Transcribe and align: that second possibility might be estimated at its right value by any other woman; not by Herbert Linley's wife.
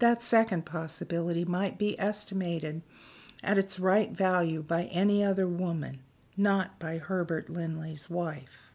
that 0.00 0.24
second 0.24 0.66
possibility 0.66 1.44
might 1.44 1.78
be 1.78 1.96
estimated 2.00 2.82
at 3.44 3.56
its 3.58 3.78
right 3.78 4.10
value 4.10 4.60
by 4.60 4.86
any 4.86 5.22
other 5.22 5.46
woman; 5.46 6.00
not 6.36 6.76
by 6.80 6.98
Herbert 6.98 7.48
Linley's 7.48 8.10
wife. 8.10 8.72